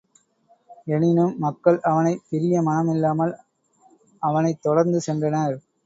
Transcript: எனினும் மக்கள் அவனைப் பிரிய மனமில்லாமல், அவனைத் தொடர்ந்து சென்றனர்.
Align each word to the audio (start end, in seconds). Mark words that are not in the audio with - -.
எனினும் 0.87 1.37
மக்கள் 1.37 1.79
அவனைப் 1.81 2.23
பிரிய 2.29 2.61
மனமில்லாமல், 2.61 3.35
அவனைத் 4.21 4.61
தொடர்ந்து 4.61 5.01
சென்றனர். 5.07 5.57